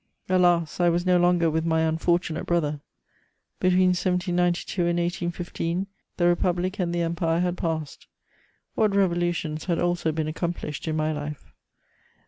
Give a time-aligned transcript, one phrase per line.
[0.29, 2.79] Alas, I was no longer with my unfortunate brother!
[3.59, 5.85] Between 1792 and 1815,
[6.17, 8.07] the Republic and the Empire had passed:
[8.73, 11.53] what revolutions had also been accomplished in my life!